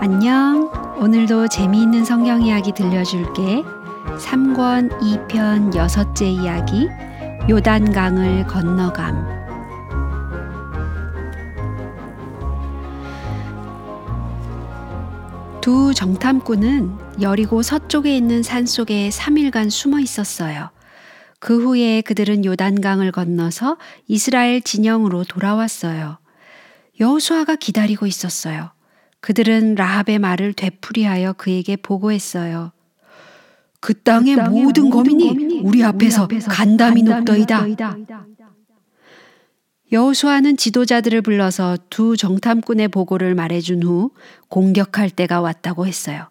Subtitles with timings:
[0.00, 0.70] 안녕.
[1.00, 3.64] 오늘도 재미있는 성경 이야기 들려줄게.
[4.16, 6.86] 3권 2편 여섯째 이야기.
[7.50, 9.26] 요단강을 건너감.
[15.60, 20.70] 두 정탐꾼은 여리고 서쪽에 있는 산 속에 3일간 숨어 있었어요.
[21.40, 23.76] 그 후에 그들은 요단강을 건너서
[24.06, 26.18] 이스라엘 진영으로 돌아왔어요.
[27.00, 28.77] 여호수아가 기다리고 있었어요.
[29.20, 32.72] 그들은 라합의 말을 되풀이하여 그에게 보고했어요.
[33.80, 37.66] 그 땅의, 그 땅의 모든, 거민이, 거민이 우리 앞에서, 우리 앞에서 간담이 높더이다.
[39.90, 44.10] 여호수아는 지도자들을 불러서 두 정탐꾼의 보고를 말해준 후
[44.48, 46.28] 공격할 때가 왔다고 했어요.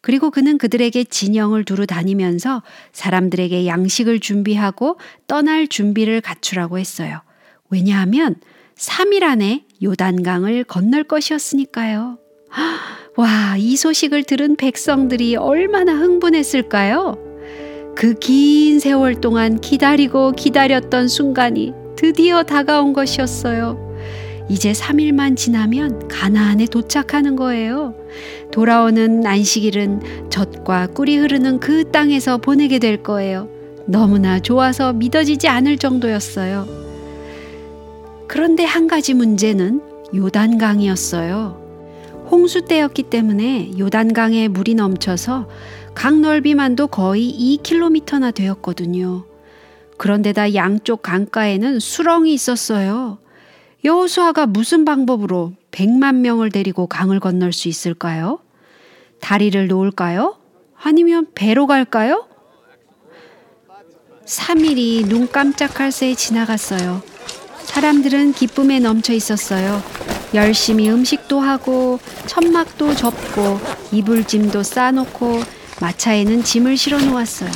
[0.00, 2.62] 그리고 그는 그들에게 진영을 두루 다니면서
[2.92, 7.20] 사람들에게 양식을 준비하고 떠날 준비를 갖추라고 했어요.
[7.70, 8.36] 왜냐하면
[8.76, 12.18] 3일 안에 요단강을 건널 것이었으니까요.
[13.16, 17.18] 와, 이 소식을 들은 백성들이 얼마나 흥분했을까요?
[17.94, 23.92] 그 긴 세월 동안 기다리고 기다렸던 순간이 드디어 다가온 것이었어요.
[24.48, 27.94] 이제 3일만 지나면 가나안에 도착하는 거예요.
[28.50, 33.48] 돌아오는 안식일은 젖과 꿀이 흐르는 그 땅에서 보내게 될 거예요.
[33.86, 36.66] 너무나 좋아서 믿어지지 않을 정도였어요.
[38.26, 39.80] 그런데 한 가지 문제는
[40.14, 41.61] 요단강이었어요.
[42.32, 45.50] 홍수 때였기 때문에 요단강에 물이 넘쳐서
[45.94, 47.30] 강 넓이만도 거의
[47.62, 49.26] 2km나 되었거든요.
[49.98, 53.18] 그런데다 양쪽 강가에는 수렁이 있었어요.
[53.84, 58.38] 여호수아가 무슨 방법으로 100만 명을 데리고 강을 건널 수 있을까요?
[59.20, 60.38] 다리를 놓을까요?
[60.82, 62.26] 아니면 배로 갈까요?
[64.24, 67.02] 3일이 눈 깜짝할 새에 지나갔어요.
[67.64, 69.82] 사람들은 기쁨에 넘쳐 있었어요.
[70.34, 73.60] 열심히 음식도 하고 천막도 접고
[73.92, 75.40] 이불짐도 싸놓고
[75.80, 77.50] 마차에는 짐을 실어 놓았어요.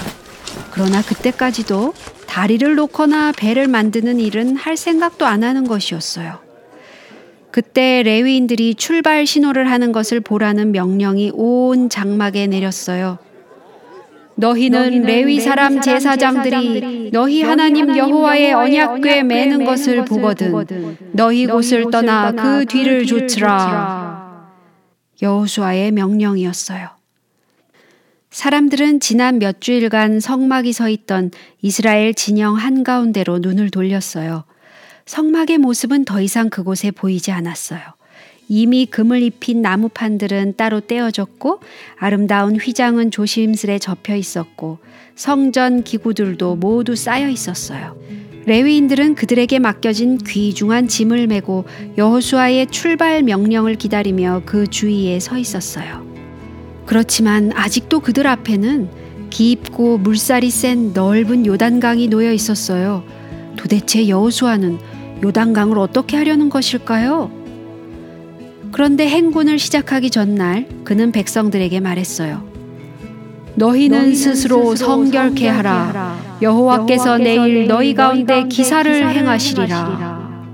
[0.72, 1.94] 그러나 그때까지도
[2.26, 6.38] 다리를 놓거나 배를 만드는 일은 할 생각도 안 하는 것이었어요.
[7.50, 13.18] 그때 레위인들이 출발 신호를 하는 것을 보라는 명령이 온 장막에 내렸어요.
[14.36, 22.66] 너희는 레위 사람 제사장들이 너희 하나님 여호와의 언약궤 매는 것을 보거든 너희 곳을 떠나 그
[22.66, 24.26] 뒤를 좇으라.
[25.22, 26.90] 여호수아의 명령이었어요.
[28.30, 31.30] 사람들은 지난 몇 주일간 성막이 서 있던
[31.62, 34.44] 이스라엘 진영 한가운데로 눈을 돌렸어요.
[35.06, 37.95] 성막의 모습은 더 이상 그곳에 보이지 않았어요.
[38.48, 41.60] 이미 금을 입힌 나무판들은 따로 떼어졌고
[41.96, 44.78] 아름다운 휘장은 조심스레 접혀 있었고
[45.14, 47.96] 성전 기구들도 모두 쌓여 있었어요.
[48.46, 51.64] 레위인들은 그들에게 맡겨진 귀중한 짐을 메고
[51.98, 56.06] 여호수아의 출발 명령을 기다리며 그 주위에 서 있었어요.
[56.86, 58.88] 그렇지만 아직도 그들 앞에는
[59.30, 63.02] 깊고 물살이 센 넓은 요단강이 놓여 있었어요.
[63.56, 64.78] 도대체 여호수아는
[65.24, 67.45] 요단강을 어떻게 하려는 것일까요?
[68.76, 72.46] 그런데 행군을 시작하기 전날 그는 백성들에게 말했어요.
[73.54, 76.18] 너희는 스스로 성결케 하라.
[76.42, 80.44] 여호와께서 내일 너희 가운데 기사를 행하시리라.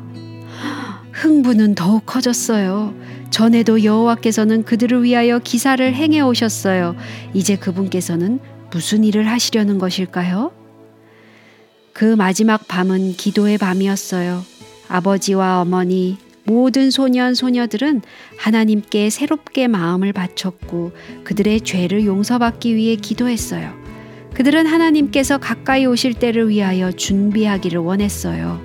[1.10, 2.94] 흥분은 더욱 커졌어요.
[3.30, 6.94] 전에도 여호와께서는 그들을 위하여 기사를 행해 오셨어요.
[7.34, 8.38] 이제 그분께서는
[8.70, 10.52] 무슨 일을 하시려는 것일까요?
[11.92, 14.44] 그 마지막 밤은 기도의 밤이었어요.
[14.86, 16.18] 아버지와 어머니,
[16.52, 18.02] 모든 소년, 소녀들은
[18.36, 20.92] 하나님께 새롭게 마음을 바쳤고
[21.24, 23.72] 그들의 죄를 용서받기 위해 기도했어요.
[24.34, 28.60] 그들은 하나님께서 가까이 오실 때를 위하여 준비하기를 원했어요.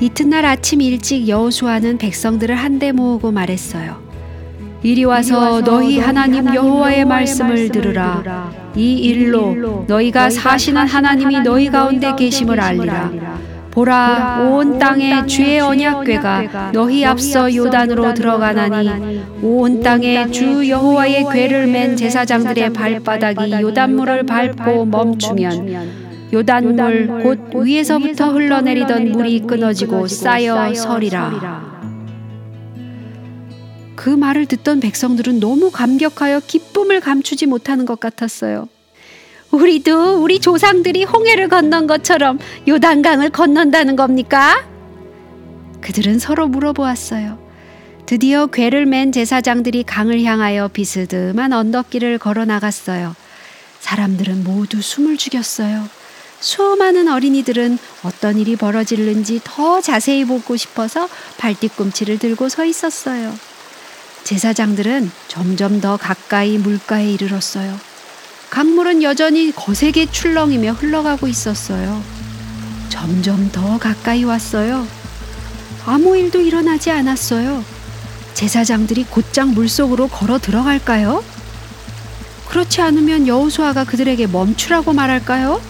[0.00, 4.08] 이튿날 아침 일찍 여호수아는 백성들을 한데 모으고 말했어요.
[4.84, 8.52] 이리 와서 너희 하나님 여호와의 말씀을 들으라.
[8.76, 13.10] 이 일로 너희가 사시는 하나님이 너희 가운데 계심을 알리라.
[13.70, 21.96] 보라 온 땅에 주의 언약궤가 너희 앞서 요단으로 들어가나니 온 땅에 주 여호와의 궤를 맨
[21.96, 31.70] 제사장들의 발바닥이 요단물을 밟고 멈추면 요단물 곧 위에서부터 흘러내리던 물이 끊어지고 쌓여 서리라.
[33.96, 38.68] 그 말을 듣던 백성들은 너무 감격하여 기쁨을 감추지 못하는 것 같았어요.
[39.50, 42.38] 우리도 우리 조상들이 홍해를 건넌 것처럼
[42.68, 44.64] 요단강을 건넌다는 겁니까?
[45.80, 47.38] 그들은 서로 물어보았어요.
[48.06, 53.14] 드디어 괴를 맨 제사장들이 강을 향하여 비스듬한 언덕길을 걸어 나갔어요.
[53.80, 55.88] 사람들은 모두 숨을 죽였어요.
[56.40, 61.08] 수많은 어린이들은 어떤 일이 벌어질는지 더 자세히 보고 싶어서
[61.38, 63.32] 발뒤꿈치를 들고 서 있었어요.
[64.24, 67.89] 제사장들은 점점 더 가까이 물가에 이르렀어요.
[68.50, 72.02] 강물은 여전히 거세게 출렁이며 흘러가고 있었어요.
[72.88, 74.86] 점점 더 가까이 왔어요.
[75.86, 77.64] 아무 일도 일어나지 않았어요.
[78.34, 81.22] 제사장들이 곧장 물속으로 걸어 들어갈까요?
[82.48, 85.62] 그렇지 않으면 여호수아가 그들에게 멈추라고 말할까요?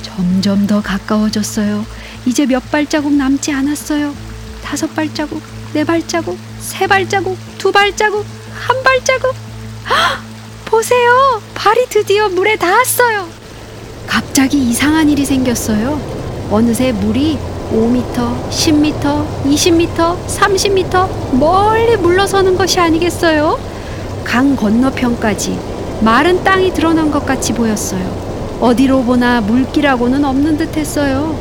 [0.00, 1.84] 점점 더 가까워졌어요.
[2.24, 4.14] 이제 몇 발자국 남지 않았어요.
[4.62, 5.42] 다섯 발자국,
[5.74, 8.24] 네 발자국, 세 발자국, 두 발자국,
[8.54, 9.34] 한 발자국.
[9.90, 10.29] 헉!
[10.70, 11.42] 보세요.
[11.54, 13.26] 발이 드디어 물에 닿았어요.
[14.06, 16.00] 갑자기 이상한 일이 생겼어요.
[16.48, 17.38] 어느새 물이
[17.72, 23.58] 5m, 10m, 20m, 30m 멀리 물러서는 것이 아니겠어요?
[24.22, 25.58] 강 건너편까지
[26.02, 28.58] 마른 땅이 드러난 것 같이 보였어요.
[28.60, 31.34] 어디로 보나 물길하고는 없는 듯 했어요.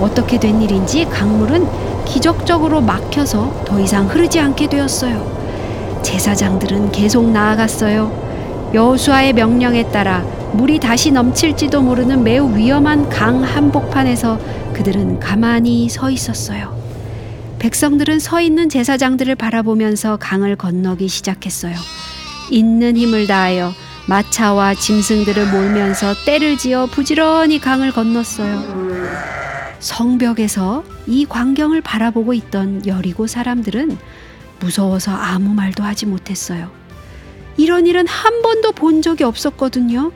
[0.00, 6.00] 어떻게 된 일인지 강물은 기적적으로 막혀서 더 이상 흐르지 않게 되었어요.
[6.02, 8.33] 제사장들은 계속 나아갔어요.
[8.74, 10.22] 여호수아의 명령에 따라
[10.52, 14.38] 물이 다시 넘칠지도 모르는 매우 위험한 강 한복판에서
[14.74, 16.76] 그들은 가만히 서 있었어요.
[17.60, 21.76] 백성들은 서 있는 제사장들을 바라보면서 강을 건너기 시작했어요.
[22.50, 23.72] 있는 힘을 다하여
[24.08, 28.74] 마차와 짐승들을 몰면서 때를 지어 부지런히 강을 건넜어요.
[29.78, 33.96] 성벽에서 이 광경을 바라보고 있던 여리고 사람들은
[34.58, 36.83] 무서워서 아무 말도 하지 못했어요.
[37.56, 40.12] 이런 일은 한 번도 본 적이 없었거든요.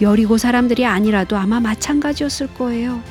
[0.00, 3.02] 여리고 사람들이 아니라도 아마 마찬가지였을 거예요.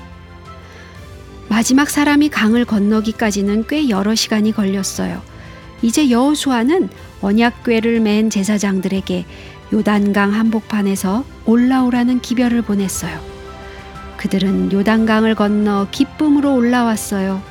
[1.50, 5.22] 마지막 사람이 강을 건너기까지는 꽤 여러 시간이 걸렸어요.
[5.82, 6.90] 이제 여호수아는
[7.22, 9.26] 언약궤를 맨 제사장들에게
[9.74, 13.20] 요단강 한복판에서 올라오라는 기별을 보냈어요.
[14.18, 17.42] 그들은 요단강을 건너 기쁨으로 올라왔어요.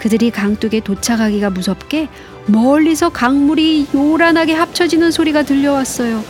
[0.00, 2.08] 그들이 강둑에 도착하기가 무섭게
[2.46, 6.24] 멀리서 강물이 요란하게 합쳐지는 소리가 들려왔어요.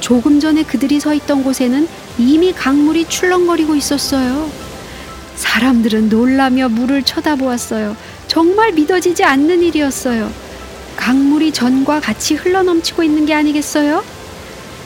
[0.00, 1.86] 조금 전에 그들이 서 있던 곳에는
[2.16, 4.50] 이미 강물이 출렁거리고 있었어요.
[5.36, 7.98] 사람들은 놀라며 물을 쳐다보았어요.
[8.28, 10.30] 정말 믿어지지 않는 일이었어요.
[10.96, 14.02] 강물이 전과 같이 흘러넘치고 있는 게 아니겠어요?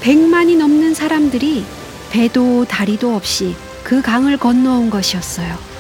[0.01, 1.65] 백만이 넘는 사람들이
[2.11, 5.76] 배도 다리도 없이 그 강을 건너온 것이었어요.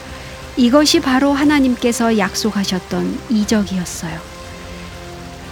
[0.56, 4.19] 이것이 바로 하나님께서 약속하셨던 이적이었어요.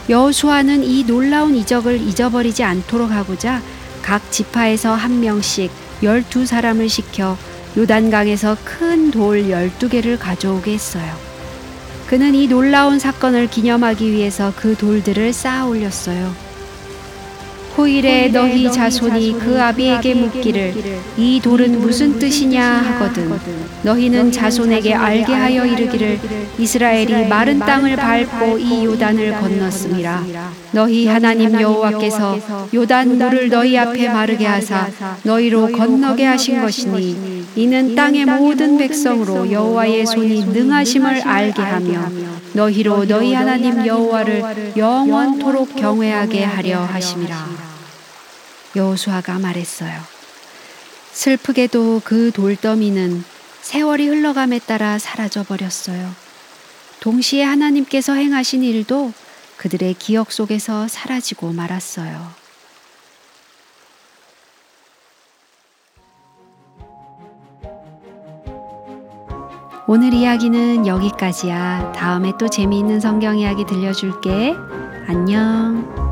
[0.08, 3.62] 여호수아는 이 놀라운 이적을 잊어버리지 않도록 하고자
[4.02, 5.70] 각 지파에서 한 명씩
[6.02, 7.36] 열두 사람을 시켜
[7.76, 11.14] 요단강에서 큰 돌 열두 개를 가져오게 했어요.
[12.06, 16.34] 그는 이 놀라운 사건을 기념하기 위해서 그 돌들을 쌓아 올렸어요.
[17.74, 20.74] 후일에 너희 자손이 그 아비에게 묻기를
[21.16, 23.32] 이 돌은 무슨 뜻이냐 하거든.
[23.82, 26.18] 너희는 자손에게 알게 하여 이르기를
[26.58, 30.24] 이스라엘이 마른 땅을 밟고 이 요단을 건넜음이라
[30.72, 32.38] 너희 하나님 여호와께서
[32.72, 34.88] 요단 물을 너희 앞에 마르게 하사
[35.22, 42.08] 너희로 건너게 하신 것이니 이는 땅의 모든 백성으로 여호와의 손이 능하심을 알게 하며
[42.54, 47.63] 너희로 너희 하나님 여호와를 영원토록 경외하게 하려 하심이라.
[48.76, 50.00] 여호수아가 말했어요.
[51.12, 53.24] 슬프게도 그 돌더미는
[53.62, 56.12] 세월이 흘러감에 따라 사라져 버렸어요.
[57.00, 59.12] 동시에 하나님께서 행하신 일도
[59.56, 62.44] 그들의 기억 속에서 사라지고 말았어요.
[69.86, 71.93] 오늘 이야기는 여기까지야.
[71.94, 74.54] 다음에 또 재미있는 성경 이야기 들려줄게.
[75.06, 76.04] 안녕.